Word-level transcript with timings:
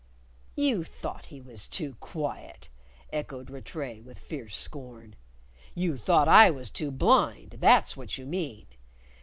"You 0.55 0.83
thought 0.83 1.27
he 1.27 1.39
was 1.39 1.67
too 1.67 1.93
quiet!" 1.99 2.69
echoed 3.13 3.51
Rattray 3.51 3.99
with 3.99 4.17
fierce 4.17 4.55
scorn. 4.57 5.15
"You 5.75 5.95
thought 5.95 6.27
I 6.27 6.49
was 6.49 6.71
too 6.71 6.89
blind 6.89 7.57
that's 7.59 7.95
what 7.95 8.17
you 8.17 8.25
mean. 8.25 8.65